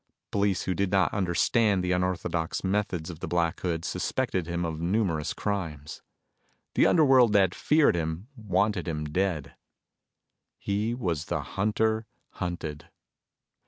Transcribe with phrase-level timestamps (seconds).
[0.31, 4.81] Police who did not understand the unorthodox methods of the Black Hood suspected him of
[4.81, 6.01] numerous crimes.
[6.73, 9.53] The underworld that feared him wanted him dead.
[10.57, 12.89] He was the hunter hunted.